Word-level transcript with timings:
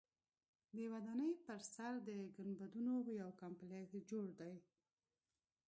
د 0.75 0.77
ودانۍ 0.91 1.31
پر 1.45 1.59
سر 1.73 1.93
د 2.07 2.09
ګنبدونو 2.37 2.93
یو 3.21 3.29
کمپلیکس 3.41 3.93
جوړ 4.11 4.27
دی. 4.39 4.53